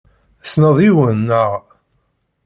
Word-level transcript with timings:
Tessneḍ 0.43 0.77
yiwen, 0.81 1.19
naɣ? 1.27 1.51